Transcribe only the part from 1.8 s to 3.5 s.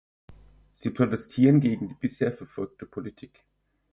die bisher verfolgte Politik.